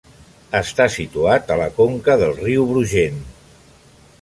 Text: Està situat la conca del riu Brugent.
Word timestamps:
Està 0.59 0.87
situat 0.93 1.53
la 1.61 1.67
conca 1.75 2.15
del 2.25 2.35
riu 2.41 2.67
Brugent. 2.73 3.21